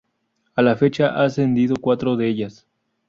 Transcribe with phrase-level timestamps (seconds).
[0.55, 2.65] A la fecha, ha ascendido cuatro de ellas.